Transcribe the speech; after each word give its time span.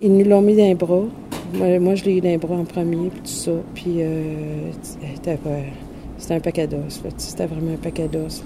Ils 0.00 0.16
nous 0.16 0.24
l'ont 0.24 0.42
mis 0.42 0.54
dans 0.54 0.62
les 0.62 0.76
bras. 0.76 1.06
Moi, 1.54 1.96
je 1.96 2.04
l'ai 2.04 2.18
eu 2.18 2.20
dans 2.20 2.28
les 2.28 2.38
bras 2.38 2.54
en 2.54 2.64
premier, 2.64 3.10
puis 3.10 3.20
tout 3.20 3.26
ça. 3.26 3.50
Puis, 3.74 3.96
euh, 3.98 4.70
c'était 5.08 5.38
un 6.30 6.40
paquet 6.40 6.68
d'os. 6.68 7.02
C'était 7.16 7.46
vraiment 7.46 7.72
un 7.72 7.78
paquet 7.78 8.06
d'os. 8.06 8.44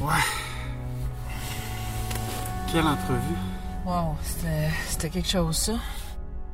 Ouais. 0.00 0.24
Quelle 2.72 2.86
entrevue. 2.86 3.36
Wow, 3.86 4.14
c'était 4.88 5.10
quelque 5.10 5.28
chose, 5.28 5.56
ça. 5.56 5.74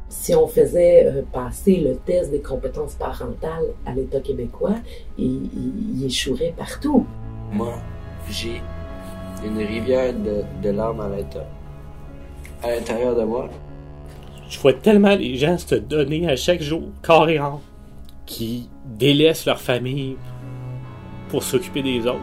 Si 0.09 0.35
on 0.35 0.49
faisait 0.49 1.07
euh, 1.07 1.23
passer 1.33 1.77
le 1.77 1.97
test 1.97 2.33
des 2.33 2.41
compétences 2.41 2.95
parentales 2.95 3.67
à 3.85 3.93
l'État 3.93 4.19
québécois, 4.19 4.77
il, 5.17 5.49
il, 5.95 6.05
échouerait 6.05 6.55
partout. 6.57 7.07
Moi, 7.53 7.75
j'ai 8.31 8.61
une 9.45 9.59
rivière 9.59 10.13
de, 10.13 10.43
de 10.63 10.71
larmes 10.71 11.01
à 11.01 11.09
l'intérieur 11.09 11.47
à 12.63 12.71
l'intérieur 12.71 13.15
de 13.15 13.25
moi. 13.25 13.49
Je 14.49 14.59
vois 14.61 14.73
tellement 14.73 15.15
les 15.15 15.37
gens 15.37 15.59
se 15.59 15.75
donner 15.75 16.29
à 16.29 16.37
chaque 16.37 16.63
jour, 16.63 16.83
corps 17.03 17.29
et 17.29 17.39
âme, 17.39 17.59
qui 18.25 18.69
délaissent 18.85 19.47
leur 19.47 19.61
famille 19.61 20.17
pour 21.29 21.43
s'occuper 21.43 21.83
des 21.83 22.07
autres. 22.07 22.21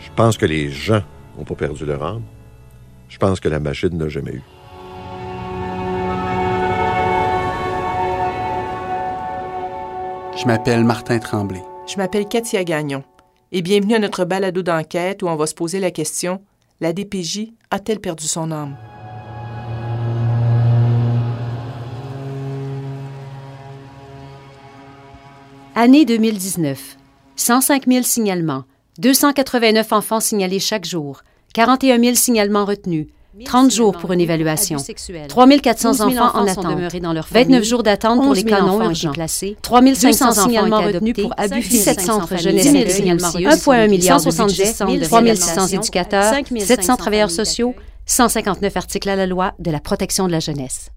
Je 0.00 0.10
pense 0.14 0.36
que 0.36 0.46
les 0.46 0.70
gens 0.70 1.02
n'ont 1.36 1.44
pas 1.44 1.54
perdu 1.54 1.84
leur 1.84 2.02
âme. 2.02 2.22
Je 3.08 3.18
pense 3.18 3.40
que 3.40 3.48
la 3.48 3.60
machine 3.60 3.96
n'a 3.96 4.08
jamais 4.08 4.32
eu. 4.32 4.42
Je 10.36 10.44
m'appelle 10.46 10.84
Martin 10.84 11.18
Tremblay. 11.18 11.62
Je 11.86 11.96
m'appelle 11.96 12.28
Katia 12.28 12.62
Gagnon. 12.62 13.02
Et 13.52 13.62
bienvenue 13.62 13.94
à 13.94 14.00
notre 14.00 14.24
balado 14.24 14.62
d'enquête 14.62 15.22
où 15.22 15.28
on 15.28 15.36
va 15.36 15.46
se 15.46 15.54
poser 15.54 15.78
la 15.78 15.92
question 15.92 16.42
la 16.80 16.92
DPJ 16.92 17.52
a-t-elle 17.70 18.00
perdu 18.00 18.26
son 18.26 18.50
âme? 18.50 18.76
Année 25.76 26.04
2019. 26.04 26.96
105 27.36 27.86
000 27.86 28.02
signalements, 28.02 28.64
289 28.98 29.92
enfants 29.92 30.20
signalés 30.20 30.58
chaque 30.58 30.84
jour, 30.84 31.22
41 31.54 31.98
000 32.00 32.14
signalements 32.14 32.64
retenus, 32.64 33.06
30 33.44 33.70
jours 33.70 33.96
pour 33.96 34.12
une 34.12 34.20
évaluation, 34.20 34.78
3 35.28 35.48
400 35.58 36.00
enfants 36.00 36.30
en 36.34 36.46
attente, 36.46 36.66
29 37.30 37.64
jours 37.64 37.82
d'attente 37.82 38.22
pour 38.22 38.34
les 38.34 38.44
cas 38.44 38.60
non 38.60 38.82
urgents, 38.82 39.12
3 39.62 39.94
500 39.94 40.32
signalements 40.32 40.80
retenus 40.80 41.14
pour 41.14 41.34
abus 41.36 41.60
17 41.60 42.00
centres 42.00 42.36
jeunesse 42.38 42.66
1,1 42.66 43.88
milliard 43.88 44.20
de 44.20 44.46
budget, 44.46 44.72
3 44.72 45.34
600 45.34 45.66
éducateurs, 45.68 46.34
700 46.58 46.96
travailleurs 46.96 47.30
sociaux, 47.30 47.74
159 48.06 48.76
articles 48.76 49.08
à 49.08 49.16
la 49.16 49.26
loi 49.26 49.52
de 49.58 49.70
la 49.70 49.80
protection 49.80 50.26
de 50.26 50.32
la 50.32 50.40
jeunesse. 50.40 50.90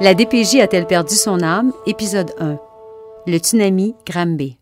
La 0.00 0.14
DPJ 0.14 0.60
a-t-elle 0.60 0.86
perdu 0.86 1.16
son 1.16 1.42
âme? 1.42 1.72
Épisode 1.86 2.32
1. 2.38 2.56
Le 3.26 3.38
tsunami 3.38 3.96
Granby. 4.06 4.56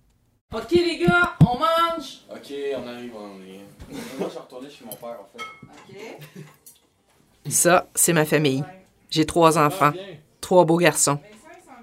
OK, 0.54 0.70
les 0.70 0.98
gars, 0.98 1.34
on 1.40 1.58
mange! 1.58 2.20
OK, 2.30 2.54
on 2.76 2.86
arrive, 2.86 3.12
on 3.16 3.40
est. 3.42 3.60
Moi, 4.18 4.28
je 4.28 4.30
suis 4.30 4.38
retourné 4.38 4.70
chez 4.70 4.84
mon 4.84 4.92
père, 4.92 5.18
en 5.20 5.26
fait. 5.36 5.44
OK. 5.92 7.50
Ça, 7.50 7.88
c'est 7.94 8.12
ma 8.12 8.24
famille. 8.24 8.62
J'ai 9.10 9.26
trois 9.26 9.58
enfants, 9.58 9.92
trois 10.40 10.64
beaux 10.64 10.78
garçons. 10.78 11.18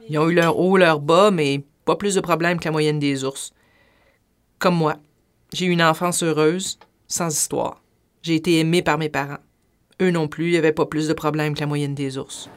Ils 0.09 0.17
ont 0.17 0.29
eu 0.29 0.33
leur 0.33 0.57
haut, 0.57 0.77
leur 0.77 0.99
bas, 1.01 1.29
mais 1.29 1.61
pas 1.85 1.95
plus 1.97 2.15
de 2.15 2.21
problèmes 2.21 2.59
que 2.59 2.65
la 2.65 2.71
moyenne 2.71 2.99
des 2.99 3.23
ours. 3.25 3.53
Comme 4.59 4.75
moi, 4.75 4.95
j'ai 5.51 5.65
eu 5.65 5.71
une 5.71 5.83
enfance 5.83 6.23
heureuse, 6.23 6.79
sans 7.07 7.33
histoire. 7.33 7.81
J'ai 8.21 8.35
été 8.35 8.59
aimé 8.59 8.81
par 8.81 8.97
mes 8.97 9.09
parents. 9.09 9.39
Eux 10.01 10.11
non 10.11 10.27
plus, 10.27 10.47
il 10.47 10.51
n'y 10.51 10.57
avait 10.57 10.71
pas 10.71 10.85
plus 10.85 11.07
de 11.09 11.13
problèmes 11.13 11.53
que 11.53 11.59
la 11.59 11.67
moyenne 11.67 11.95
des 11.95 12.17
ours. 12.17 12.49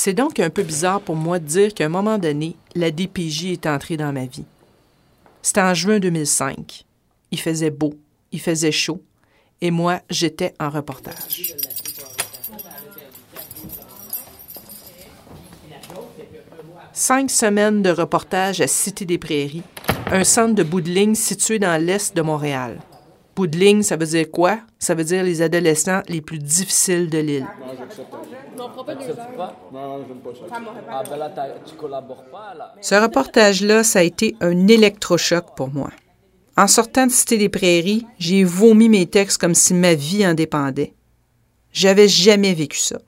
C'est 0.00 0.14
donc 0.14 0.38
un 0.38 0.48
peu 0.48 0.62
bizarre 0.62 1.00
pour 1.00 1.16
moi 1.16 1.40
de 1.40 1.44
dire 1.44 1.74
qu'à 1.74 1.86
un 1.86 1.88
moment 1.88 2.18
donné, 2.18 2.54
la 2.76 2.92
DPJ 2.92 3.46
est 3.46 3.66
entrée 3.66 3.96
dans 3.96 4.12
ma 4.12 4.26
vie. 4.26 4.44
C'était 5.42 5.60
en 5.60 5.74
juin 5.74 5.98
2005. 5.98 6.84
Il 7.32 7.40
faisait 7.40 7.72
beau, 7.72 7.94
il 8.30 8.40
faisait 8.40 8.70
chaud, 8.70 9.02
et 9.60 9.72
moi, 9.72 9.98
j'étais 10.08 10.54
en 10.60 10.70
reportage. 10.70 11.52
Cinq 16.92 17.28
semaines 17.28 17.82
de 17.82 17.90
reportage 17.90 18.60
à 18.60 18.68
Cité 18.68 19.04
des 19.04 19.18
Prairies, 19.18 19.64
un 20.12 20.22
centre 20.22 20.54
de 20.54 20.62
bout 20.62 20.80
de 20.80 20.90
ligne 20.90 21.16
situé 21.16 21.58
dans 21.58 21.76
l'est 21.76 22.14
de 22.14 22.22
Montréal. 22.22 22.78
Bout 23.34 23.48
de 23.48 23.58
ligne, 23.58 23.82
ça 23.82 23.96
veut 23.96 24.06
dire 24.06 24.30
quoi? 24.30 24.60
Ça 24.78 24.94
veut 24.94 25.02
dire 25.02 25.24
les 25.24 25.42
adolescents 25.42 26.02
les 26.08 26.20
plus 26.20 26.38
difficiles 26.38 27.10
de 27.10 27.18
l'île. 27.18 27.48
Ce 32.80 32.94
reportage-là, 32.94 33.84
ça 33.84 33.98
a 34.00 34.02
été 34.02 34.36
un 34.40 34.68
électrochoc 34.68 35.54
pour 35.56 35.72
moi. 35.72 35.90
En 36.56 36.66
sortant 36.66 37.06
de 37.06 37.12
Cité 37.12 37.38
des 37.38 37.48
Prairies, 37.48 38.04
j'ai 38.18 38.42
vomi 38.42 38.88
mes 38.88 39.06
textes 39.06 39.40
comme 39.40 39.54
si 39.54 39.74
ma 39.74 39.94
vie 39.94 40.26
en 40.26 40.34
dépendait. 40.34 40.94
J'avais 41.72 42.08
jamais 42.08 42.54
vécu 42.54 42.78
ça. 42.78 42.98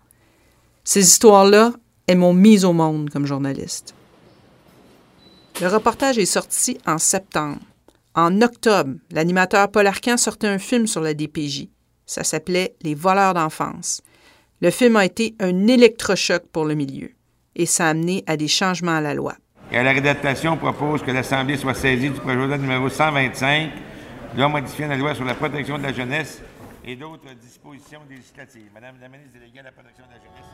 Ces 0.84 1.00
histoires-là, 1.00 1.72
elles 2.06 2.18
m'ont 2.18 2.32
mise 2.32 2.64
au 2.64 2.72
monde 2.72 3.10
comme 3.10 3.26
journaliste. 3.26 3.94
Le 5.60 5.68
reportage 5.68 6.18
est 6.18 6.26
sorti 6.26 6.78
en 6.86 6.98
septembre. 6.98 7.60
En 8.14 8.40
octobre, 8.40 8.94
l'animateur 9.10 9.70
Paul 9.70 9.86
Arcan 9.86 10.16
sortait 10.16 10.46
un 10.46 10.58
film 10.58 10.86
sur 10.86 11.00
la 11.00 11.14
DPJ. 11.14 11.68
Ça 12.06 12.24
s'appelait 12.24 12.76
Les 12.82 12.94
voleurs 12.94 13.34
d'enfance. 13.34 14.02
Le 14.62 14.70
film 14.70 14.96
a 14.96 15.06
été 15.06 15.34
un 15.40 15.68
électrochoc 15.68 16.42
pour 16.52 16.66
le 16.66 16.74
milieu 16.74 17.12
et 17.56 17.64
ça 17.64 17.86
a 17.86 17.90
amené 17.90 18.22
à 18.26 18.36
des 18.36 18.46
changements 18.46 18.96
à 18.96 19.00
la 19.00 19.14
loi. 19.14 19.34
Et 19.72 19.78
à 19.78 19.82
la 19.82 19.92
rédaction 19.92 20.58
propose 20.58 21.02
que 21.02 21.10
l'Assemblée 21.10 21.56
soit 21.56 21.72
saisie 21.72 22.10
du 22.10 22.20
projet 22.20 22.36
de 22.36 22.42
loi 22.44 22.58
numéro 22.58 22.90
125, 22.90 23.70
loi 24.36 24.48
modifiant 24.48 24.88
la 24.88 24.98
loi 24.98 25.14
sur 25.14 25.24
la 25.24 25.34
protection 25.34 25.78
de 25.78 25.84
la 25.84 25.94
jeunesse 25.94 26.42
et 26.84 26.94
d'autres 26.94 27.32
dispositions 27.40 28.00
législatives. 28.10 28.68
Madame 28.74 28.96
la 29.00 29.08
ministre 29.08 29.32
déléguée 29.38 29.60
à 29.60 29.62
la 29.62 29.72
protection 29.72 30.04
de 30.04 30.10
la 30.12 30.18
jeunesse. 30.20 30.44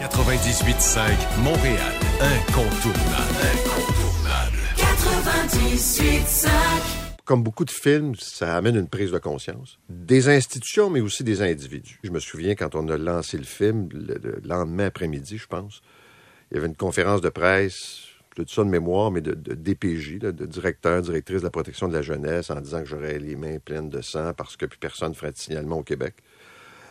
98.5 0.00 1.38
Montréal. 1.42 1.94
Incontournable. 2.20 3.36
Incontournable. 3.54 4.58
98.5 4.76 7.03
comme 7.24 7.42
beaucoup 7.42 7.64
de 7.64 7.70
films, 7.70 8.14
ça 8.16 8.56
amène 8.56 8.76
une 8.76 8.88
prise 8.88 9.10
de 9.10 9.18
conscience. 9.18 9.78
Des 9.88 10.28
institutions, 10.28 10.90
mais 10.90 11.00
aussi 11.00 11.24
des 11.24 11.40
individus. 11.42 11.98
Je 12.04 12.10
me 12.10 12.20
souviens 12.20 12.54
quand 12.54 12.74
on 12.74 12.88
a 12.88 12.98
lancé 12.98 13.38
le 13.38 13.44
film, 13.44 13.88
le, 13.92 14.40
lendemain 14.44 14.86
après-midi, 14.86 15.38
je 15.38 15.46
pense, 15.46 15.80
il 16.50 16.56
y 16.56 16.58
avait 16.58 16.66
une 16.66 16.76
conférence 16.76 17.22
de 17.22 17.30
presse, 17.30 18.02
je 18.36 18.42
dis 18.42 18.52
ça 18.52 18.62
de 18.62 18.68
mémoire, 18.68 19.10
mais 19.10 19.20
de, 19.20 19.32
DPJ, 19.32 20.18
de 20.18 20.46
directeur, 20.46 21.00
directrice 21.00 21.38
de 21.38 21.44
la 21.44 21.50
protection 21.50 21.88
de 21.88 21.94
la 21.94 22.02
jeunesse, 22.02 22.50
en 22.50 22.60
disant 22.60 22.80
que 22.80 22.86
j'aurais 22.86 23.18
les 23.18 23.36
mains 23.36 23.58
pleines 23.58 23.88
de 23.88 24.02
sang 24.02 24.32
parce 24.34 24.56
que 24.56 24.66
plus 24.66 24.78
personne 24.78 25.10
ne 25.10 25.14
ferait 25.14 25.32
de 25.32 25.38
signalement 25.38 25.78
au 25.78 25.82
Québec. 25.82 26.14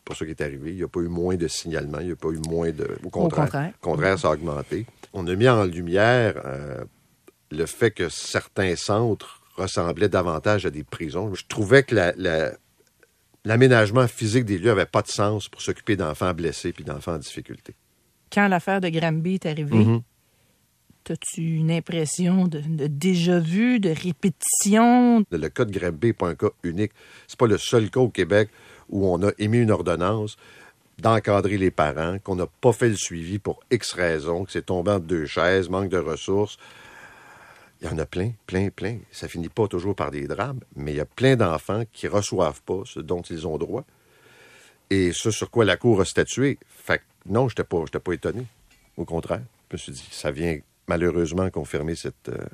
Pour 0.04 0.16
ce 0.16 0.24
qui 0.26 0.32
est 0.32 0.42
arrivé, 0.42 0.72
il 0.72 0.78
n'y 0.78 0.84
a 0.84 0.88
pas 0.88 1.00
eu 1.00 1.08
moins 1.08 1.36
de 1.36 1.48
signalements, 1.48 2.00
il 2.00 2.08
n'y 2.08 2.12
a 2.12 2.18
pas 2.18 2.30
eu 2.30 2.40
moins 2.50 2.72
de... 2.72 2.98
Au 3.04 3.10
contraire, 3.10 3.72
au 3.82 3.86
contraire. 3.86 4.20
ça 4.20 4.30
a 4.30 4.34
augmenté. 4.34 4.86
On 5.14 5.28
a 5.28 5.36
mis 5.36 5.48
en 5.48 5.64
lumière 5.64 6.42
euh, 6.44 6.84
le 7.52 7.66
fait 7.66 7.92
que 7.92 8.10
certains 8.10 8.76
centres 8.76 9.43
ressemblait 9.56 10.10
davantage 10.10 10.66
à 10.66 10.70
des 10.70 10.84
prisons. 10.84 11.34
Je 11.34 11.44
trouvais 11.48 11.84
que 11.84 11.96
l'aménagement 13.46 14.08
physique 14.08 14.46
des 14.46 14.58
lieux 14.58 14.70
n'avait 14.70 14.86
pas 14.86 15.02
de 15.02 15.08
sens 15.08 15.48
pour 15.50 15.62
s'occuper 15.62 15.96
d'enfants 15.96 16.34
blessés 16.34 16.72
puis 16.72 16.84
d'enfants 16.84 17.14
en 17.14 17.20
difficulté. 17.20 17.76
Quand 18.32 18.48
l'affaire 18.48 18.82
de 18.82 18.90
Granby 18.90 19.36
est 19.36 19.46
arrivée, 19.46 19.78
mm-hmm. 19.78 20.02
as-tu 21.12 21.42
une 21.42 21.72
impression 21.72 22.48
de, 22.48 22.62
déjà 22.88 23.40
vu, 23.40 23.80
de 23.80 23.90
répétition? 23.90 25.24
Le 25.30 25.50
cas 25.50 25.66
de 25.66 25.78
Granby 25.78 26.08
n'est 26.08 26.14
pas 26.14 26.30
un 26.30 26.36
cas 26.36 26.50
unique. 26.64 26.94
C'est 27.28 27.38
pas 27.38 27.48
le 27.48 27.58
seul 27.58 27.90
cas 27.90 28.00
au 28.00 28.10
Québec 28.10 28.50
où 28.90 29.08
on 29.08 29.22
a 29.22 29.32
émis 29.38 29.60
une 29.60 29.72
ordonnance 29.72 30.36
d'encadrer 31.00 31.58
les 31.58 31.72
parents, 31.72 32.18
qu'on 32.24 32.36
n'a 32.36 32.48
pas 32.48 32.72
fait 32.72 32.90
le 32.90 32.96
suivi 32.96 33.40
pour 33.40 33.60
X 33.72 33.94
raisons, 33.94 34.46
que 34.46 34.52
c'est 34.52 34.66
tombé 34.66 34.92
entre 34.92 35.06
deux 35.06 35.26
chaises, 35.26 35.70
manque 35.70 35.90
de 35.90 35.98
ressources. 35.98 36.58
Il 37.84 37.90
y 37.90 37.94
en 37.94 37.98
a 37.98 38.06
plein, 38.06 38.32
plein, 38.48 38.70
plein. 38.70 39.00
Ça 39.12 39.28
finit 39.28 39.50
pas 39.50 39.68
toujours 39.68 39.94
par 39.94 40.10
des 40.10 40.26
drames, 40.26 40.62
mais 40.78 40.94
il 40.94 40.98
y 40.98 41.02
a 41.02 41.06
plein 41.06 41.36
d'enfants 41.36 41.84
qui 41.92 42.08
reçoivent 42.08 42.62
pas 42.62 42.84
ce 42.86 43.02
dont 43.02 43.22
ils 43.22 43.46
ont 43.46 43.58
droit. 43.58 43.84
Et 44.90 45.12
ce 45.12 45.32
sur 45.32 45.52
quoi 45.52 45.66
la 45.66 45.76
Cour 45.76 46.00
a 46.00 46.06
statué. 46.06 46.58
Fait 46.70 47.00
que 47.00 47.04
non, 47.26 47.50
je 47.50 47.54
n'étais 47.54 47.66
pas, 47.66 48.00
pas 48.00 48.14
étonné. 48.14 48.46
Au 48.96 49.04
contraire, 49.04 49.42
je 49.70 49.76
me 49.76 49.78
suis 49.78 49.92
dit, 49.92 50.08
ça 50.12 50.32
vient 50.32 50.60
malheureusement 50.88 51.50
confirmer 51.50 51.96
cette, 51.96 52.30
euh, 52.30 52.46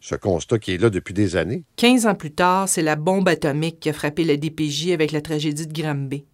ce 0.00 0.16
constat 0.16 0.58
qui 0.58 0.72
est 0.72 0.78
là 0.78 0.90
depuis 0.90 1.14
des 1.14 1.36
années. 1.36 1.62
15 1.76 2.06
ans 2.06 2.14
plus 2.16 2.32
tard, 2.32 2.68
c'est 2.68 2.82
la 2.82 2.96
bombe 2.96 3.28
atomique 3.28 3.78
qui 3.78 3.88
a 3.88 3.92
frappé 3.92 4.24
la 4.24 4.36
DPJ 4.36 4.90
avec 4.90 5.12
la 5.12 5.20
tragédie 5.20 5.68
de 5.68 5.80
Granby. 5.80 6.24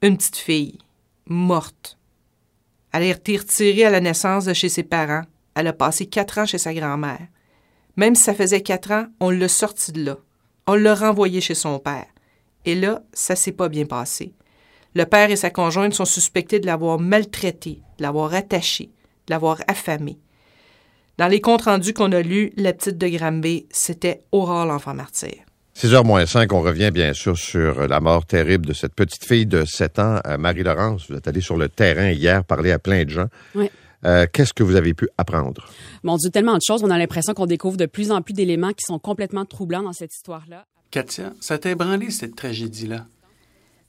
Une 0.00 0.16
petite 0.16 0.36
fille, 0.36 0.78
morte. 1.26 1.98
Elle 2.92 3.02
a 3.02 3.06
été 3.06 3.36
retirée 3.36 3.84
à 3.84 3.90
la 3.90 4.00
naissance 4.00 4.44
de 4.44 4.52
chez 4.52 4.68
ses 4.68 4.84
parents. 4.84 5.24
Elle 5.54 5.68
a 5.68 5.72
passé 5.72 6.06
quatre 6.06 6.38
ans 6.38 6.46
chez 6.46 6.58
sa 6.58 6.74
grand-mère. 6.74 7.26
Même 7.96 8.14
si 8.14 8.24
ça 8.24 8.34
faisait 8.34 8.62
quatre 8.62 8.90
ans, 8.90 9.06
on 9.20 9.30
l'a 9.30 9.48
sortie 9.48 9.92
de 9.92 10.04
là. 10.04 10.16
On 10.66 10.74
l'a 10.74 10.94
renvoyée 10.94 11.40
chez 11.40 11.54
son 11.54 11.78
père. 11.78 12.06
Et 12.64 12.74
là, 12.74 13.02
ça 13.12 13.36
s'est 13.36 13.52
pas 13.52 13.68
bien 13.68 13.84
passé. 13.84 14.34
Le 14.94 15.04
père 15.04 15.30
et 15.30 15.36
sa 15.36 15.50
conjointe 15.50 15.94
sont 15.94 16.04
suspectés 16.04 16.60
de 16.60 16.66
l'avoir 16.66 16.98
maltraitée, 16.98 17.82
de 17.98 18.02
l'avoir 18.02 18.34
attachée, 18.34 18.90
de 19.26 19.32
l'avoir 19.32 19.58
affamée. 19.68 20.18
Dans 21.18 21.28
les 21.28 21.40
comptes 21.40 21.62
rendus 21.62 21.92
qu'on 21.92 22.12
a 22.12 22.22
lus, 22.22 22.52
la 22.56 22.72
petite 22.72 22.98
de 22.98 23.06
Granby, 23.06 23.66
c'était 23.70 24.22
Aurore 24.32 24.66
l'enfant 24.66 24.94
martyr. 24.94 25.44
6h 25.76 26.04
moins 26.04 26.24
5, 26.24 26.52
on 26.52 26.60
revient 26.60 26.90
bien 26.92 27.12
sûr 27.12 27.36
sur 27.36 27.88
la 27.88 28.00
mort 28.00 28.26
terrible 28.26 28.66
de 28.66 28.72
cette 28.72 28.94
petite 28.94 29.24
fille 29.24 29.46
de 29.46 29.64
7 29.64 29.98
ans, 29.98 30.20
Marie-Laurence. 30.38 31.10
Vous 31.10 31.16
êtes 31.16 31.26
allée 31.26 31.40
sur 31.40 31.56
le 31.56 31.68
terrain 31.68 32.10
hier 32.10 32.44
parler 32.44 32.70
à 32.70 32.78
plein 32.78 33.04
de 33.04 33.10
gens. 33.10 33.26
Oui. 33.54 33.70
Euh, 34.04 34.26
Qu'est-ce 34.32 34.52
que 34.52 34.62
vous 34.62 34.76
avez 34.76 34.94
pu 34.94 35.08
apprendre? 35.16 35.66
Mon 36.02 36.16
Dieu, 36.16 36.30
tellement 36.30 36.56
de 36.56 36.62
choses. 36.66 36.82
On 36.84 36.90
a 36.90 36.98
l'impression 36.98 37.34
qu'on 37.34 37.46
découvre 37.46 37.76
de 37.76 37.86
plus 37.86 38.10
en 38.10 38.22
plus 38.22 38.34
d'éléments 38.34 38.72
qui 38.72 38.84
sont 38.84 38.98
complètement 38.98 39.44
troublants 39.44 39.82
dans 39.82 39.92
cette 39.92 40.14
histoire-là. 40.14 40.66
Katia, 40.90 41.32
ça 41.40 41.58
t'a 41.58 41.70
ébranlé 41.70 42.10
cette 42.10 42.36
tragédie-là? 42.36 43.06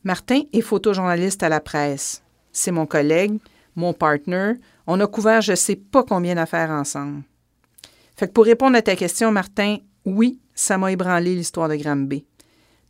Martin 0.04 0.42
est 0.54 0.62
photojournaliste 0.62 1.44
à 1.44 1.50
la 1.50 1.60
presse. 1.60 2.24
C'est 2.52 2.72
mon 2.72 2.86
collègue, 2.86 3.40
mon 3.76 3.94
partner. 3.94 4.54
On 4.88 5.00
a 5.00 5.08
couvert 5.08 5.42
je 5.42 5.56
sais 5.56 5.76
pas 5.76 6.04
combien 6.04 6.36
d'affaires 6.36 6.70
ensemble. 6.70 7.24
Fait 8.16 8.28
que 8.28 8.32
pour 8.34 8.46
répondre 8.46 8.78
à 8.78 8.82
ta 8.82 8.96
question, 8.96 9.32
Martin, 9.32 9.78
oui, 10.06 10.40
ça 10.54 10.78
m'a 10.78 10.92
ébranlé 10.92 11.36
l'histoire 11.36 11.68
de 11.68 11.76
Granby. 11.76 12.26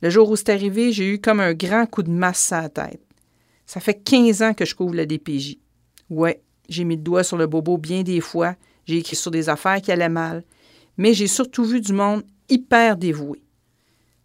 Le 0.01 0.10
jour 0.10 0.30
où 0.30 0.36
c'est 0.36 0.50
arrivé, 0.50 0.92
j'ai 0.92 1.13
eu 1.13 1.19
comme 1.19 1.39
un 1.39 1.54
grand 1.54 1.86
coup 1.88 2.04
de 2.04 2.12
masse 2.12 2.51
à 2.51 2.63
la 2.63 2.69
tête. 2.69 3.01
Ça 3.66 3.80
fait 3.80 3.95
15 3.95 4.42
ans 4.44 4.54
que 4.54 4.66
je 4.66 4.75
couvre 4.75 4.94
le 4.94 5.06
DPJ. 5.07 5.57
Ouais, 6.10 6.42
j'ai 6.69 6.83
mis 6.83 6.95
le 6.95 7.01
doigt 7.01 7.23
sur 7.23 7.38
le 7.38 7.47
bobo 7.47 7.77
bien 7.77 8.03
des 8.03 8.21
fois, 8.21 8.56
j'ai 8.85 8.97
écrit 8.97 9.15
sur 9.15 9.31
des 9.31 9.50
affaires 9.50 9.81
qui 9.81 9.91
allaient 9.91 10.09
mal, 10.09 10.44
mais 10.97 11.13
j'ai 11.13 11.27
surtout 11.27 11.65
vu 11.65 11.81
du 11.81 11.94
monde 11.94 12.23
hyper 12.50 12.97
dévoué. 12.97 13.41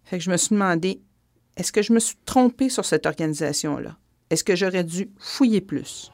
Fait 0.04 0.19
que 0.19 0.25
je 0.25 0.31
me 0.31 0.37
suis 0.37 0.54
demandé, 0.54 1.00
est-ce 1.56 1.72
que 1.72 1.82
je 1.82 1.92
me 1.92 1.98
suis 1.98 2.16
trompé 2.25 2.69
sur 2.69 2.84
cette 2.84 3.06
organisation-là? 3.06 3.96
Est-ce 4.31 4.44
que 4.44 4.56
j'aurais 4.56 4.84
dû 4.84 5.10
fouiller 5.19 5.60
plus? 5.60 6.10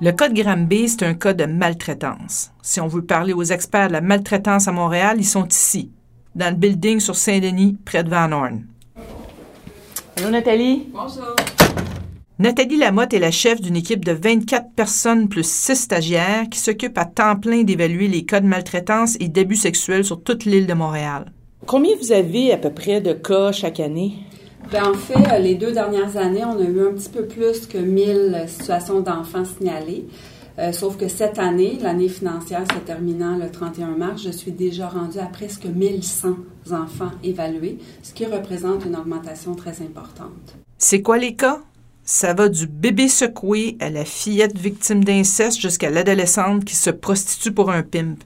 Le 0.00 0.10
cas 0.10 0.28
de 0.28 0.34
Granby, 0.34 0.88
c'est 0.88 1.04
un 1.04 1.14
cas 1.14 1.34
de 1.34 1.44
maltraitance. 1.44 2.50
Si 2.62 2.80
on 2.80 2.88
veut 2.88 3.04
parler 3.04 3.32
aux 3.32 3.44
experts 3.44 3.88
de 3.88 3.92
la 3.92 4.00
maltraitance 4.00 4.66
à 4.66 4.72
Montréal, 4.72 5.18
ils 5.18 5.24
sont 5.24 5.46
ici, 5.46 5.92
dans 6.34 6.50
le 6.50 6.56
building 6.56 7.00
sur 7.00 7.16
Saint-Denis, 7.16 7.76
près 7.84 8.04
de 8.04 8.10
Van 8.10 8.30
Horn. 8.32 8.64
Allô, 10.16 10.30
Nathalie? 10.30 10.88
Bonjour. 10.92 11.34
Nathalie 12.38 12.78
Lamotte 12.78 13.14
est 13.14 13.20
la 13.20 13.30
chef 13.30 13.60
d'une 13.60 13.76
équipe 13.76 14.04
de 14.04 14.12
24 14.12 14.72
personnes 14.74 15.28
plus 15.28 15.48
6 15.48 15.76
stagiaires 15.76 16.48
qui 16.50 16.58
s'occupe 16.58 16.98
à 16.98 17.04
temps 17.04 17.36
plein 17.36 17.62
d'évaluer 17.62 18.08
les 18.08 18.24
cas 18.24 18.40
de 18.40 18.46
maltraitance 18.46 19.16
et 19.20 19.28
d'abus 19.28 19.56
sexuels 19.56 20.04
sur 20.04 20.20
toute 20.20 20.44
l'île 20.44 20.66
de 20.66 20.74
Montréal. 20.74 21.32
Combien 21.66 21.92
vous 22.00 22.10
avez 22.10 22.52
à 22.52 22.56
peu 22.56 22.70
près 22.70 23.00
de 23.00 23.12
cas 23.12 23.52
chaque 23.52 23.78
année? 23.78 24.14
Bien, 24.70 24.90
en 24.90 24.94
fait, 24.94 25.38
les 25.40 25.54
deux 25.54 25.72
dernières 25.72 26.16
années, 26.16 26.44
on 26.44 26.58
a 26.58 26.64
eu 26.64 26.88
un 26.88 26.92
petit 26.92 27.08
peu 27.08 27.26
plus 27.26 27.66
que 27.66 27.78
1000 27.78 28.46
situations 28.48 29.00
d'enfants 29.00 29.44
signalées. 29.44 30.06
Euh, 30.58 30.72
sauf 30.72 30.96
que 30.96 31.08
cette 31.08 31.38
année, 31.38 31.78
l'année 31.80 32.08
financière 32.08 32.64
se 32.72 32.78
terminant 32.78 33.36
le 33.36 33.50
31 33.50 33.96
mars, 33.96 34.22
je 34.22 34.30
suis 34.30 34.52
déjà 34.52 34.88
rendue 34.88 35.18
à 35.18 35.26
presque 35.26 35.64
1100 35.64 36.36
enfants 36.70 37.10
évalués, 37.24 37.78
ce 38.02 38.12
qui 38.12 38.24
représente 38.24 38.84
une 38.84 38.94
augmentation 38.94 39.54
très 39.56 39.82
importante. 39.82 40.54
C'est 40.78 41.02
quoi 41.02 41.18
les 41.18 41.34
cas? 41.34 41.60
Ça 42.04 42.34
va 42.34 42.48
du 42.48 42.66
bébé 42.66 43.08
secoué 43.08 43.76
à 43.80 43.90
la 43.90 44.04
fillette 44.04 44.56
victime 44.56 45.02
d'inceste 45.02 45.58
jusqu'à 45.58 45.90
l'adolescente 45.90 46.64
qui 46.64 46.76
se 46.76 46.90
prostitue 46.90 47.50
pour 47.50 47.70
un 47.70 47.82
pimp. 47.82 48.22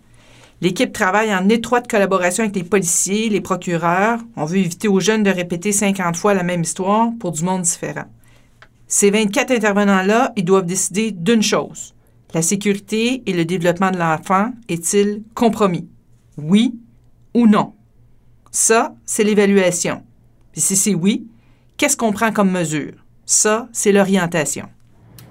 L'équipe 0.60 0.92
travaille 0.92 1.32
en 1.32 1.48
étroite 1.48 1.88
collaboration 1.88 2.42
avec 2.42 2.56
les 2.56 2.64
policiers, 2.64 3.28
les 3.28 3.40
procureurs. 3.40 4.18
On 4.36 4.44
veut 4.44 4.56
éviter 4.56 4.88
aux 4.88 4.98
jeunes 4.98 5.22
de 5.22 5.30
répéter 5.30 5.70
50 5.70 6.16
fois 6.16 6.34
la 6.34 6.42
même 6.42 6.62
histoire 6.62 7.10
pour 7.20 7.30
du 7.30 7.44
monde 7.44 7.62
différent. 7.62 8.06
Ces 8.88 9.10
24 9.10 9.52
intervenants-là, 9.52 10.32
ils 10.36 10.44
doivent 10.44 10.66
décider 10.66 11.12
d'une 11.12 11.42
chose. 11.42 11.94
La 12.34 12.42
sécurité 12.42 13.22
et 13.24 13.32
le 13.32 13.46
développement 13.46 13.90
de 13.90 13.96
l'enfant 13.96 14.52
est-il 14.68 15.22
compromis? 15.34 15.88
Oui 16.36 16.78
ou 17.32 17.46
non? 17.46 17.72
Ça, 18.50 18.94
c'est 19.06 19.24
l'évaluation. 19.24 20.02
Puis 20.52 20.60
si 20.60 20.76
c'est 20.76 20.94
oui, 20.94 21.26
qu'est-ce 21.78 21.96
qu'on 21.96 22.12
prend 22.12 22.30
comme 22.30 22.50
mesure? 22.50 22.92
Ça, 23.24 23.66
c'est 23.72 23.92
l'orientation. 23.92 24.68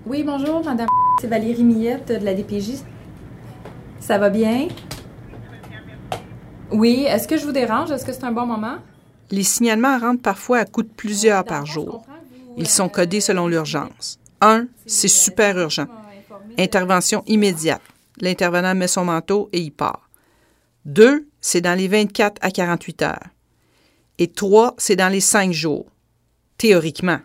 Oui, 0.08 0.24
bonjour, 0.24 0.64
madame. 0.66 0.88
C'est 1.22 1.28
Valérie 1.28 1.64
Millette 1.64 2.20
de 2.20 2.26
la 2.26 2.34
DPJ. 2.34 2.80
Ça 4.00 4.18
va 4.18 4.32
bien? 4.32 4.68
Oui, 6.72 7.06
est-ce 7.08 7.28
que 7.28 7.38
je 7.38 7.46
vous 7.46 7.52
dérange? 7.52 7.92
Est-ce 7.92 8.06
que 8.06 8.12
c'est 8.12 8.24
un 8.24 8.32
bon 8.32 8.48
moment? 8.48 8.78
Les 9.30 9.44
signalements 9.44 10.00
rentrent 10.00 10.24
parfois 10.24 10.58
à 10.60 10.66
coût 10.66 10.82
de 10.82 10.90
plusieurs 10.90 11.44
par 11.44 11.68
jour. 11.68 12.08
Ils 12.58 12.68
sont 12.68 12.90
codés 12.90 13.22
selon 13.22 13.48
l'urgence. 13.48 14.20
Un, 14.42 14.66
c'est 14.88 15.08
super 15.08 15.60
urgent. 15.60 15.86
Intervention 16.58 17.24
immédiate. 17.28 17.82
L'intervenant 18.20 18.76
met 18.76 18.88
son 18.88 19.06
manteau 19.06 19.50
et 19.54 19.60
il 19.60 19.72
part. 19.72 20.10
Deux, 20.86 21.28
c'est 21.42 21.62
dans 21.62 21.78
les 21.78 21.88
24 21.88 22.38
à 22.42 22.52
48 22.52 23.02
heures. 23.04 23.28
Et 24.18 24.28
trois, 24.28 24.74
c'est 24.78 24.96
dans 24.96 25.12
les 25.12 25.22
cinq 25.22 25.52
jours. 25.52 25.86
Théoriquement. 26.58 27.20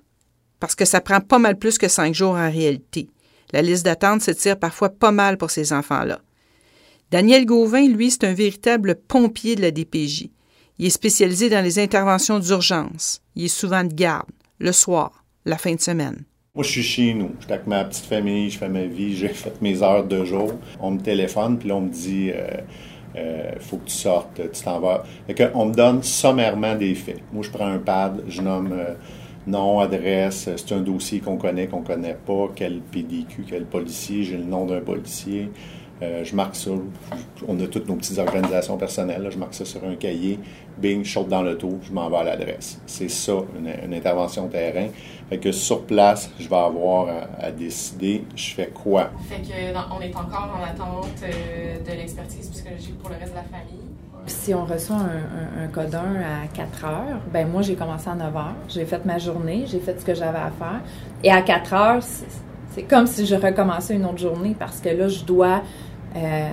Parce 0.60 0.74
que 0.74 0.84
ça 0.84 1.00
prend 1.00 1.20
pas 1.20 1.38
mal 1.38 1.58
plus 1.58 1.78
que 1.78 1.88
cinq 1.88 2.14
jours 2.14 2.34
en 2.34 2.50
réalité. 2.50 3.08
La 3.52 3.62
liste 3.62 3.84
d'attente 3.84 4.22
s'étire 4.22 4.58
parfois 4.58 4.90
pas 4.90 5.12
mal 5.12 5.38
pour 5.38 5.50
ces 5.50 5.72
enfants-là. 5.72 6.20
Daniel 7.10 7.44
Gauvin, 7.44 7.88
lui, 7.88 8.10
c'est 8.10 8.24
un 8.24 8.34
véritable 8.34 8.94
pompier 8.94 9.54
de 9.54 9.62
la 9.62 9.70
DPJ. 9.70 10.30
Il 10.78 10.86
est 10.86 10.90
spécialisé 10.90 11.50
dans 11.50 11.62
les 11.62 11.78
interventions 11.78 12.38
d'urgence. 12.38 13.20
Il 13.34 13.44
est 13.44 13.48
souvent 13.48 13.84
de 13.84 13.92
garde, 13.92 14.30
le 14.58 14.72
soir, 14.72 15.24
la 15.44 15.58
fin 15.58 15.74
de 15.74 15.80
semaine. 15.80 16.24
Moi, 16.54 16.64
je 16.64 16.70
suis 16.70 16.82
chez 16.82 17.14
nous. 17.14 17.30
Je 17.40 17.44
suis 17.46 17.52
avec 17.54 17.66
ma 17.66 17.82
petite 17.82 18.04
famille, 18.04 18.50
je 18.50 18.58
fais 18.58 18.68
ma 18.68 18.84
vie, 18.84 19.16
j'ai 19.16 19.28
fait 19.28 19.62
mes 19.62 19.82
heures 19.82 20.04
de 20.04 20.22
jour. 20.26 20.52
On 20.80 20.90
me 20.90 21.00
téléphone, 21.00 21.58
puis 21.58 21.70
là, 21.70 21.76
on 21.76 21.80
me 21.80 21.88
dit 21.88 22.30
euh, 22.30 22.46
euh, 23.16 23.52
faut 23.58 23.78
que 23.78 23.86
tu 23.86 23.94
sortes, 23.94 24.38
tu 24.52 24.62
t'en 24.62 24.78
vas. 24.78 25.02
Fait 25.26 25.32
que, 25.32 25.44
on 25.54 25.64
me 25.64 25.74
donne 25.74 26.02
sommairement 26.02 26.74
des 26.74 26.94
faits. 26.94 27.22
Moi, 27.32 27.42
je 27.42 27.48
prends 27.48 27.68
un 27.68 27.78
pad, 27.78 28.22
je 28.28 28.42
nomme 28.42 28.72
euh, 28.72 28.92
nom, 29.46 29.80
adresse, 29.80 30.50
c'est 30.54 30.74
un 30.74 30.82
dossier 30.82 31.20
qu'on 31.20 31.38
connaît, 31.38 31.68
qu'on 31.68 31.80
connaît 31.80 32.18
pas, 32.26 32.50
quel 32.54 32.80
PDQ, 32.80 33.46
quel 33.48 33.64
policier, 33.64 34.22
j'ai 34.22 34.36
le 34.36 34.44
nom 34.44 34.66
d'un 34.66 34.82
policier. 34.82 35.48
Euh, 36.02 36.24
je 36.24 36.34
marque 36.34 36.56
ça. 36.56 36.70
On 37.46 37.58
a 37.60 37.66
toutes 37.66 37.88
nos 37.88 37.94
petites 37.94 38.18
organisations 38.18 38.76
personnelles. 38.76 39.22
Là. 39.22 39.30
Je 39.30 39.38
marque 39.38 39.54
ça 39.54 39.64
sur 39.64 39.84
un 39.84 39.94
cahier. 39.94 40.38
Bing, 40.78 41.04
je 41.04 41.12
saute 41.12 41.28
dans 41.28 41.42
le 41.42 41.56
tour, 41.56 41.78
je 41.82 41.92
m'en 41.92 42.08
vais 42.10 42.16
à 42.16 42.24
l'adresse. 42.24 42.80
C'est 42.86 43.10
ça, 43.10 43.34
une, 43.56 43.68
une, 43.84 43.94
intervention 43.94 44.48
terrain. 44.48 44.88
Fait 45.28 45.38
que 45.38 45.52
sur 45.52 45.82
place, 45.82 46.30
je 46.40 46.48
vais 46.48 46.56
avoir 46.56 47.08
à, 47.08 47.46
à 47.46 47.50
décider 47.50 48.24
je 48.34 48.54
fais 48.54 48.68
quoi? 48.68 49.10
Fait 49.28 49.42
que 49.42 49.72
dans, 49.72 49.96
on 49.96 50.00
est 50.00 50.14
encore 50.16 50.58
en 50.58 50.64
attente 50.64 51.08
euh, 51.22 51.78
de 51.78 51.96
l'expertise 51.96 52.48
psychologique 52.48 52.98
pour 52.98 53.10
le 53.10 53.16
reste 53.16 53.32
de 53.32 53.36
la 53.36 53.42
famille. 53.44 53.80
Si 54.26 54.54
on 54.54 54.64
reçoit 54.64 54.96
un, 54.96 55.60
un, 55.60 55.64
un 55.64 55.68
codin 55.68 56.14
à 56.44 56.46
4 56.54 56.84
heures, 56.84 57.20
ben 57.32 57.46
moi 57.48 57.62
j'ai 57.62 57.74
commencé 57.74 58.08
à 58.08 58.14
9 58.14 58.36
heures. 58.36 58.54
J'ai 58.68 58.86
fait 58.86 59.04
ma 59.04 59.18
journée, 59.18 59.64
j'ai 59.66 59.80
fait 59.80 60.00
ce 60.00 60.04
que 60.04 60.14
j'avais 60.14 60.38
à 60.38 60.50
faire. 60.50 60.80
Et 61.22 61.30
à 61.30 61.42
4 61.42 61.72
heures, 61.74 62.02
c'est 62.74 62.84
comme 62.84 63.06
si 63.06 63.26
je 63.26 63.34
recommençais 63.34 63.94
une 63.94 64.06
autre 64.06 64.18
journée 64.18 64.56
parce 64.58 64.80
que 64.80 64.88
là, 64.88 65.08
je 65.08 65.24
dois 65.24 65.62
euh, 66.14 66.50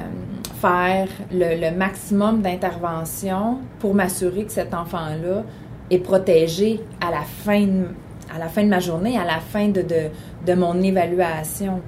faire 0.62 1.08
le, 1.32 1.60
le 1.60 1.76
maximum 1.76 2.42
d'intervention 2.42 3.60
pour 3.80 3.94
m'assurer 3.94 4.46
que 4.46 4.52
cet 4.52 4.74
enfant-là 4.74 5.44
est 5.90 6.00
protégé 6.00 6.80
à 7.02 7.12
la 7.12 7.22
fin 7.22 7.66
de, 7.66 7.86
à 8.34 8.40
la 8.40 8.48
fin 8.48 8.64
de 8.64 8.70
ma 8.70 8.80
journée, 8.80 9.18
à 9.18 9.26
la 9.26 9.40
fin 9.40 9.70
de, 9.70 9.82
de, 9.82 10.10
de 10.46 10.54
mon 10.54 10.82
évaluation. 10.82 11.82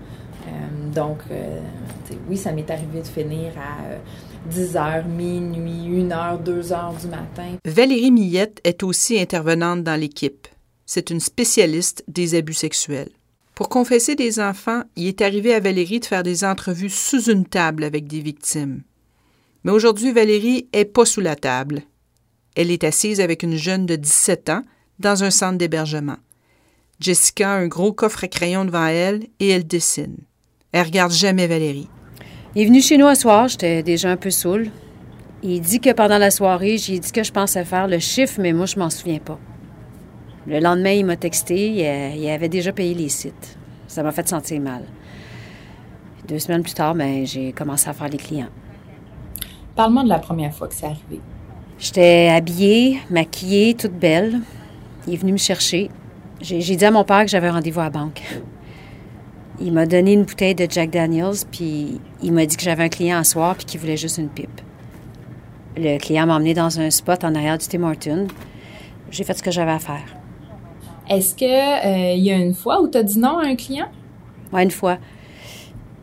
Euh, 0.47 0.93
donc, 0.93 1.19
euh, 1.31 1.59
oui, 2.29 2.37
ça 2.37 2.51
m'est 2.51 2.69
arrivé 2.69 3.01
de 3.01 3.07
finir 3.07 3.51
à 3.57 4.49
10 4.49 4.75
heures, 4.75 5.05
minuit, 5.05 6.01
1 6.03 6.11
heure, 6.11 6.39
2 6.39 6.73
heures 6.73 6.93
du 6.99 7.07
matin. 7.07 7.57
Valérie 7.65 8.11
Millette 8.11 8.59
est 8.63 8.83
aussi 8.83 9.19
intervenante 9.19 9.83
dans 9.83 9.99
l'équipe. 9.99 10.47
C'est 10.85 11.09
une 11.09 11.19
spécialiste 11.19 12.03
des 12.07 12.35
abus 12.35 12.53
sexuels. 12.53 13.11
Pour 13.61 13.69
confesser 13.69 14.15
des 14.15 14.39
enfants, 14.39 14.81
il 14.95 15.05
est 15.05 15.21
arrivé 15.21 15.53
à 15.53 15.59
Valérie 15.59 15.99
de 15.99 16.05
faire 16.05 16.23
des 16.23 16.43
entrevues 16.43 16.89
sous 16.89 17.29
une 17.29 17.45
table 17.45 17.83
avec 17.83 18.07
des 18.07 18.19
victimes. 18.19 18.81
Mais 19.63 19.71
aujourd'hui, 19.71 20.11
Valérie 20.11 20.67
est 20.73 20.85
pas 20.85 21.05
sous 21.05 21.21
la 21.21 21.35
table. 21.35 21.83
Elle 22.55 22.71
est 22.71 22.83
assise 22.83 23.21
avec 23.21 23.43
une 23.43 23.57
jeune 23.57 23.85
de 23.85 23.95
17 23.95 24.49
ans 24.49 24.63
dans 24.97 25.23
un 25.23 25.29
centre 25.29 25.59
d'hébergement. 25.59 26.17
Jessica 26.99 27.51
a 27.51 27.57
un 27.57 27.67
gros 27.67 27.93
coffre 27.93 28.23
à 28.23 28.27
crayon 28.27 28.65
devant 28.65 28.87
elle 28.87 29.27
et 29.39 29.49
elle 29.49 29.67
dessine. 29.67 30.17
Elle 30.71 30.87
regarde 30.87 31.11
jamais 31.11 31.45
Valérie. 31.45 31.87
Il 32.55 32.63
est 32.63 32.65
venu 32.65 32.81
chez 32.81 32.97
nous 32.97 33.05
un 33.05 33.13
soir, 33.13 33.47
j'étais 33.47 33.83
déjà 33.83 34.09
un 34.09 34.17
peu 34.17 34.31
saoul. 34.31 34.71
Il 35.43 35.61
dit 35.61 35.79
que 35.79 35.93
pendant 35.93 36.17
la 36.17 36.31
soirée, 36.31 36.79
j'ai 36.79 36.97
dit 36.97 37.11
que 37.11 37.21
je 37.21 37.31
pensais 37.31 37.63
faire 37.63 37.87
le 37.87 37.99
chiffre, 37.99 38.41
mais 38.41 38.53
moi, 38.53 38.65
je 38.65 38.79
m'en 38.79 38.89
souviens 38.89 39.19
pas. 39.19 39.39
Le 40.47 40.59
lendemain, 40.59 40.91
il 40.91 41.05
m'a 41.05 41.17
texté, 41.17 41.69
il, 41.69 42.29
avait 42.29 42.49
déjà 42.49 42.71
payé 42.71 42.95
les 42.95 43.09
sites. 43.09 43.57
Ça 43.87 44.01
m'a 44.01 44.11
fait 44.11 44.27
sentir 44.27 44.59
mal. 44.59 44.83
Deux 46.27 46.39
semaines 46.39 46.63
plus 46.63 46.73
tard, 46.73 46.95
ben, 46.95 47.25
j'ai 47.25 47.51
commencé 47.51 47.89
à 47.89 47.93
faire 47.93 48.09
les 48.09 48.17
clients. 48.17 48.49
Parle-moi 49.75 50.03
de 50.03 50.09
la 50.09 50.19
première 50.19 50.53
fois 50.53 50.67
que 50.67 50.73
c'est 50.73 50.85
arrivé. 50.85 51.19
J'étais 51.77 52.29
habillée, 52.33 52.99
maquillée, 53.09 53.75
toute 53.75 53.93
belle. 53.93 54.39
Il 55.07 55.13
est 55.13 55.17
venu 55.17 55.33
me 55.33 55.37
chercher. 55.37 55.89
J'ai 56.41 56.75
dit 56.75 56.85
à 56.85 56.91
mon 56.91 57.03
père 57.03 57.21
que 57.21 57.29
j'avais 57.29 57.47
un 57.47 57.53
rendez-vous 57.53 57.79
à 57.79 57.85
la 57.85 57.89
banque. 57.89 58.21
Il 59.59 59.73
m'a 59.73 59.85
donné 59.85 60.13
une 60.13 60.23
bouteille 60.23 60.55
de 60.55 60.65
Jack 60.67 60.89
Daniels, 60.89 61.45
puis 61.51 61.99
il 62.23 62.33
m'a 62.33 62.45
dit 62.47 62.57
que 62.57 62.63
j'avais 62.63 62.83
un 62.83 62.89
client 62.89 63.17
à 63.17 63.23
soir, 63.23 63.55
puis 63.55 63.65
qu'il 63.65 63.79
voulait 63.79 63.97
juste 63.97 64.17
une 64.17 64.29
pipe. 64.29 64.61
Le 65.77 65.99
client 65.99 66.25
m'a 66.25 66.35
emmené 66.35 66.53
dans 66.53 66.79
un 66.79 66.89
spot 66.89 67.23
en 67.23 67.35
arrière 67.35 67.57
du 67.57 67.67
Tim 67.67 67.83
Hortons. 67.83 68.27
J'ai 69.11 69.23
fait 69.23 69.37
ce 69.37 69.43
que 69.43 69.51
j'avais 69.51 69.71
à 69.71 69.79
faire. 69.79 70.20
Est-ce 71.11 71.35
qu'il 71.35 71.49
euh, 71.49 72.15
y 72.15 72.31
a 72.31 72.37
une 72.37 72.53
fois 72.53 72.81
où 72.81 72.87
tu 72.87 72.97
as 72.97 73.03
dit 73.03 73.19
non 73.19 73.37
à 73.37 73.45
un 73.45 73.57
client? 73.57 73.89
Oui, 74.53 74.63
une 74.63 74.71
fois. 74.71 74.97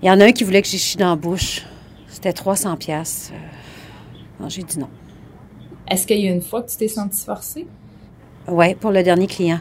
Il 0.02 0.08
y 0.08 0.10
en 0.10 0.20
a 0.20 0.26
un 0.26 0.32
qui 0.32 0.44
voulait 0.44 0.60
que 0.60 0.68
j'y 0.68 0.96
dans 0.98 1.08
la 1.08 1.16
bouche. 1.16 1.62
C'était 2.08 2.34
300 2.34 2.76
pièces. 2.76 3.32
Euh, 4.42 4.48
j'ai 4.50 4.62
dit 4.62 4.78
non. 4.78 4.90
Est-ce 5.90 6.06
qu'il 6.06 6.18
y 6.18 6.28
a 6.28 6.30
une 6.30 6.42
fois 6.42 6.62
que 6.62 6.70
tu 6.70 6.76
t'es 6.76 6.88
senti 6.88 7.24
forcée? 7.24 7.66
Oui, 8.48 8.74
pour 8.74 8.90
le 8.90 9.02
dernier 9.02 9.26
client. 9.26 9.60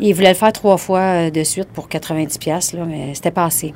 Il 0.00 0.12
voulait 0.12 0.30
le 0.30 0.34
faire 0.34 0.52
trois 0.52 0.76
fois 0.76 1.26
euh, 1.26 1.30
de 1.30 1.44
suite 1.44 1.68
pour 1.68 1.88
90 1.88 2.38
pièces 2.38 2.72
là, 2.72 2.84
mais 2.84 3.14
c'était 3.14 3.30
pas 3.30 3.44
assez. 3.44 3.74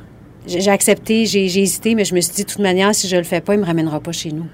J'ai 0.48 0.68
accepté, 0.68 1.26
j'ai 1.26 1.44
hésité, 1.44 1.94
mais 1.94 2.04
je 2.04 2.16
me 2.16 2.20
suis 2.20 2.34
dit 2.34 2.42
de 2.42 2.48
toute 2.48 2.58
manière, 2.58 2.92
si 2.92 3.06
je 3.06 3.16
le 3.16 3.22
fais 3.22 3.40
pas, 3.40 3.54
il 3.54 3.60
me 3.60 3.64
ramènera 3.64 4.00
pas 4.00 4.10
chez 4.10 4.32
nous. 4.32 4.46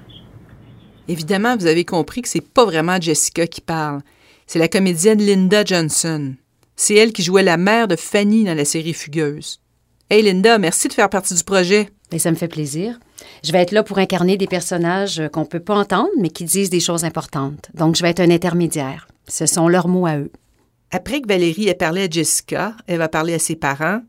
Évidemment, 1.07 1.57
vous 1.57 1.65
avez 1.65 1.85
compris 1.85 2.21
que 2.21 2.29
c'est 2.29 2.47
pas 2.47 2.65
vraiment 2.65 3.01
Jessica 3.01 3.47
qui 3.47 3.61
parle. 3.61 4.01
C'est 4.51 4.57
la 4.57 4.67
comédienne 4.67 5.21
Linda 5.21 5.63
Johnson. 5.63 6.33
C'est 6.75 6.95
elle 6.95 7.13
qui 7.13 7.21
jouait 7.21 7.43
la 7.43 7.55
mère 7.55 7.87
de 7.87 7.95
Fanny 7.95 8.45
dans 8.45 8.57
la 8.57 8.65
série 8.65 8.95
Fugueuse. 8.95 9.61
Hey 10.09 10.23
Linda, 10.23 10.57
merci 10.57 10.87
de 10.87 10.93
faire 10.93 11.11
partie 11.11 11.35
du 11.35 11.43
projet. 11.43 11.91
Et 12.11 12.17
ça 12.17 12.31
me 12.31 12.35
fait 12.35 12.47
plaisir. 12.47 12.97
Je 13.43 13.51
vais 13.51 13.59
être 13.59 13.71
là 13.71 13.83
pour 13.83 13.99
incarner 13.99 14.37
des 14.37 14.47
personnages 14.47 15.21
qu'on 15.31 15.45
peut 15.45 15.59
pas 15.59 15.77
entendre, 15.77 16.09
mais 16.17 16.31
qui 16.31 16.45
disent 16.45 16.71
des 16.71 16.79
choses 16.79 17.03
importantes. 17.05 17.69
Donc, 17.75 17.95
je 17.95 18.01
vais 18.01 18.09
être 18.09 18.21
un 18.21 18.31
intermédiaire. 18.31 19.07
Ce 19.27 19.45
sont 19.45 19.67
leurs 19.67 19.87
mots 19.87 20.07
à 20.07 20.17
eux. 20.17 20.31
Après 20.89 21.21
que 21.21 21.27
Valérie 21.27 21.67
ait 21.67 21.75
parlé 21.75 22.05
à 22.05 22.09
Jessica, 22.09 22.75
elle 22.87 22.97
va 22.97 23.07
parler 23.07 23.35
à 23.35 23.39
ses 23.39 23.55
parents, 23.55 24.01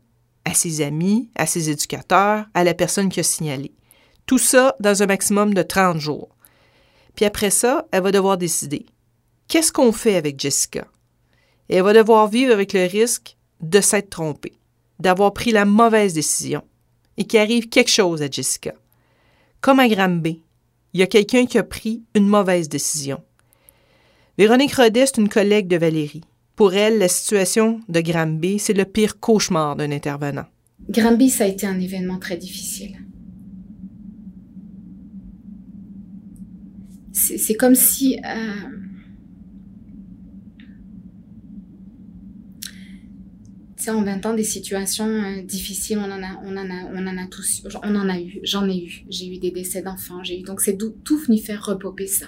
à 0.45 0.55
ses 0.55 0.81
amis, 0.81 1.29
à 1.35 1.45
ses 1.45 1.69
éducateurs, 1.69 2.45
à 2.55 2.63
la 2.63 2.73
personne 2.73 3.09
qui 3.09 3.19
a 3.19 3.23
signalé. 3.23 3.75
Tout 4.25 4.39
ça 4.39 4.75
dans 4.79 5.03
un 5.03 5.05
maximum 5.05 5.53
de 5.53 5.61
30 5.61 5.99
jours. 5.99 6.35
Puis 7.13 7.25
après 7.25 7.51
ça, 7.51 7.85
elle 7.91 8.01
va 8.01 8.11
devoir 8.11 8.39
décider. 8.39 8.87
Qu'est-ce 9.51 9.73
qu'on 9.73 9.91
fait 9.91 10.15
avec 10.15 10.39
Jessica? 10.39 10.87
Elle 11.67 11.83
va 11.83 11.91
devoir 11.91 12.29
vivre 12.29 12.53
avec 12.53 12.71
le 12.71 12.85
risque 12.85 13.35
de 13.59 13.81
s'être 13.81 14.09
trompée, 14.09 14.53
d'avoir 14.97 15.33
pris 15.33 15.51
la 15.51 15.65
mauvaise 15.65 16.13
décision 16.13 16.63
et 17.17 17.25
qu'il 17.25 17.41
arrive 17.41 17.67
quelque 17.67 17.91
chose 17.91 18.21
à 18.21 18.29
Jessica. 18.31 18.73
Comme 19.59 19.81
à 19.81 19.89
Granby, 19.89 20.41
il 20.93 21.01
y 21.01 21.03
a 21.03 21.07
quelqu'un 21.07 21.45
qui 21.47 21.57
a 21.57 21.63
pris 21.63 22.01
une 22.15 22.29
mauvaise 22.29 22.69
décision. 22.69 23.21
Véronique 24.37 24.73
Rodet, 24.73 25.01
est 25.01 25.17
une 25.17 25.27
collègue 25.27 25.67
de 25.67 25.75
Valérie. 25.75 26.23
Pour 26.55 26.73
elle, 26.73 26.97
la 26.97 27.09
situation 27.09 27.81
de 27.89 27.99
Granby, 27.99 28.57
c'est 28.57 28.71
le 28.71 28.85
pire 28.85 29.19
cauchemar 29.19 29.75
d'un 29.75 29.91
intervenant. 29.91 30.45
Granby, 30.87 31.29
ça 31.29 31.43
a 31.43 31.47
été 31.47 31.67
un 31.67 31.81
événement 31.81 32.19
très 32.19 32.37
difficile. 32.37 32.99
C'est 37.11 37.55
comme 37.55 37.75
si... 37.75 38.17
Euh, 38.25 38.80
en 43.89 44.03
20 44.03 44.25
ans, 44.25 44.33
des 44.33 44.43
situations 44.43 45.07
euh, 45.07 45.41
difficiles, 45.41 45.97
on 45.97 46.11
en 46.11 46.23
a, 46.23 46.39
on 46.43 46.55
en 46.55 46.69
a, 46.69 46.85
on 46.93 47.07
en 47.07 47.17
a 47.17 47.27
tous, 47.27 47.63
on 47.83 47.95
en 47.95 48.09
a 48.09 48.19
eu, 48.19 48.39
j'en 48.43 48.67
ai 48.69 48.85
eu. 48.85 49.05
J'ai 49.09 49.27
eu 49.33 49.37
des 49.39 49.51
décès 49.51 49.81
d'enfants, 49.81 50.23
j'ai 50.23 50.39
eu, 50.39 50.43
donc 50.43 50.61
c'est 50.61 50.77
tout 50.77 51.17
venu 51.17 51.39
faire 51.39 51.65
repopper 51.65 52.07
ça. 52.07 52.27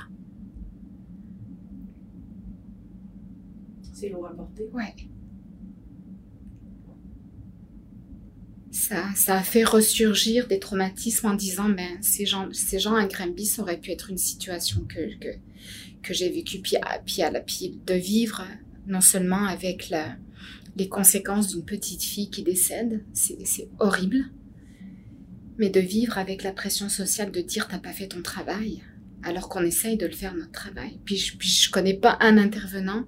C'est 3.94 4.10
lourd 4.10 4.28
à 4.28 4.34
porter. 4.34 4.70
Ouais. 4.74 4.96
Ça, 8.72 9.06
ça 9.16 9.38
a 9.38 9.44
fait 9.44 9.64
ressurgir 9.64 10.48
des 10.48 10.60
traumatismes 10.60 11.28
en 11.28 11.36
disant, 11.36 11.70
ben, 11.70 12.02
ces 12.02 12.26
gens, 12.26 12.50
ces 12.52 12.80
gens 12.80 12.96
à 12.96 13.06
Granby, 13.06 13.46
ça 13.46 13.62
aurait 13.62 13.80
pu 13.80 13.92
être 13.92 14.10
une 14.10 14.18
situation 14.18 14.82
que, 14.82 15.18
que, 15.20 15.30
que 16.02 16.14
j'ai 16.14 16.30
vécue, 16.30 16.60
puis, 16.60 16.76
puis, 17.06 17.22
à 17.22 17.32
la, 17.32 17.40
puis 17.40 17.80
de 17.86 17.94
vivre 17.94 18.44
non 18.88 19.00
seulement 19.00 19.46
avec 19.46 19.90
la, 19.90 20.18
les 20.76 20.90
conséquences 20.90 21.50
d'une 21.50 21.66
petite 21.66 22.04
fille 22.04 22.30
qui 22.30 22.44
décède, 22.44 23.04
c'est 23.14 23.70
horrible. 23.80 24.26
Mais 25.58 25.70
de 25.70 25.80
vivre 25.80 26.18
avec 26.18 26.44
la 26.44 26.52
pression 26.52 26.90
sociale 26.90 27.32
de 27.32 27.42
dire 27.42 27.68
t'as 27.68 27.78
pas 27.78 27.94
fait 27.94 28.08
ton 28.08 28.22
travail, 28.22 28.82
alors 29.22 29.50
qu'on 29.50 29.64
essaye 29.64 29.98
de 29.98 30.08
le 30.08 30.12
faire 30.12 30.34
notre 30.36 30.52
travail. 30.52 31.00
Puis 31.06 31.18
je, 31.18 31.38
puis 31.38 31.48
je 31.48 31.70
connais 31.70 31.94
pas 31.94 32.18
un 32.22 32.38
intervenant 32.38 33.06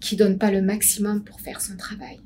qui 0.00 0.16
donne 0.16 0.38
pas 0.38 0.50
le 0.50 0.62
maximum 0.62 1.22
pour 1.22 1.40
faire 1.40 1.60
son 1.60 1.76
travail. 1.76 2.20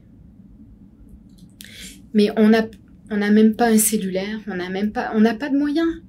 Mais 2.15 2.31
on 2.37 2.53
a, 2.55 2.67
on 3.11 3.17
n'a 3.17 3.31
même 3.31 3.55
pas 3.55 3.71
un 3.71 3.79
cellulaire, 3.79 4.41
on 4.47 4.57
n'a 4.57 4.71
même 4.71 4.93
pas, 4.93 5.13
on 5.15 5.21
n'a 5.21 5.35
pas 5.35 5.49
de 5.49 5.59
moyens. 5.59 6.03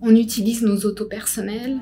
On 0.00 0.14
utilise 0.14 0.62
nos 0.62 0.78
autos 0.78 1.06
personnels, 1.06 1.78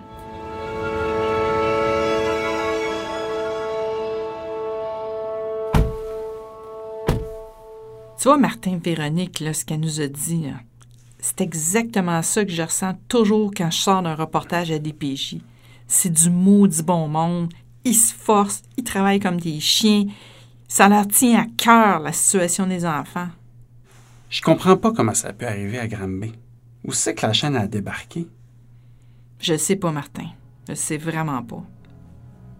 Tu 8.18 8.24
vois, 8.24 8.36
Martin 8.36 8.80
Véronique, 8.82 9.38
là, 9.38 9.52
ce 9.52 9.64
qu'elle 9.64 9.78
nous 9.78 10.00
a 10.00 10.08
dit, 10.08 10.46
c'est 11.20 11.40
exactement 11.40 12.20
ça 12.22 12.44
que 12.44 12.50
je 12.50 12.62
ressens 12.62 12.94
toujours 13.06 13.52
quand 13.56 13.70
je 13.70 13.78
sors 13.78 14.02
d'un 14.02 14.16
reportage 14.16 14.72
à 14.72 14.80
DPJ. 14.80 15.36
C'est 15.86 16.12
du 16.12 16.28
maudit 16.28 16.82
bon 16.82 17.06
monde. 17.06 17.52
Ils 17.84 17.94
se 17.94 18.12
forcent, 18.12 18.62
ils 18.76 18.82
travaillent 18.82 19.20
comme 19.20 19.40
des 19.40 19.60
chiens. 19.60 20.06
Ça 20.66 20.88
leur 20.88 21.06
tient 21.06 21.42
à 21.42 21.46
cœur, 21.56 22.00
la 22.00 22.12
situation 22.12 22.66
des 22.66 22.84
enfants. 22.84 23.28
Je 24.30 24.42
comprends 24.42 24.76
pas 24.76 24.92
comment 24.92 25.14
ça 25.14 25.32
peut 25.32 25.46
arriver 25.46 25.78
à 25.78 25.86
Granby. 25.86 26.32
Où 26.84 26.92
c'est 26.92 27.14
que 27.14 27.24
la 27.24 27.32
chaîne 27.32 27.54
a 27.54 27.68
débarqué? 27.68 28.26
Je 29.38 29.56
sais 29.56 29.76
pas, 29.76 29.92
Martin. 29.92 30.26
Je 30.68 30.74
sais 30.74 30.98
vraiment 30.98 31.44
pas. 31.44 31.62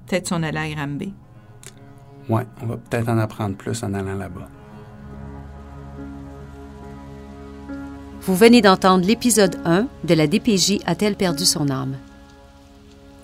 Peut-être 0.06 0.28
si 0.28 0.32
on 0.34 0.42
allait 0.44 0.72
à 0.72 0.74
Granby. 0.74 1.12
Ouais, 2.28 2.46
on 2.62 2.66
va 2.66 2.76
peut-être 2.76 3.08
en 3.08 3.18
apprendre 3.18 3.56
plus 3.56 3.82
en 3.82 3.92
allant 3.92 4.14
là-bas. 4.14 4.48
Vous 8.28 8.36
venez 8.36 8.60
d'entendre 8.60 9.06
l'épisode 9.06 9.56
1 9.64 9.88
de 10.04 10.12
La 10.12 10.26
DPJ 10.26 10.80
a-t-elle 10.84 11.16
perdu 11.16 11.46
son 11.46 11.70
âme? 11.70 11.96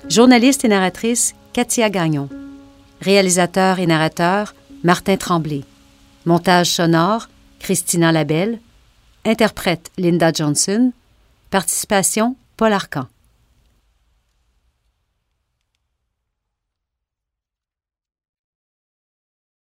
Journaliste 0.09 0.65
et 0.65 0.69
narratrice 0.69 1.35
Katia 1.53 1.91
Gagnon. 1.91 2.31
Réalisateur 3.03 3.81
et 3.81 3.87
narrateur 3.87 4.55
Martin 4.83 5.19
Tremblay. 5.19 5.61
Montage 6.25 6.71
sonore 6.71 7.29
Christina 7.59 8.13
Labelle. 8.13 8.61
Interprète 9.27 9.91
Linda 9.99 10.33
Johnson. 10.33 10.91
Participation 11.51 12.35
Paul 12.57 12.73
Arcan. 12.73 13.07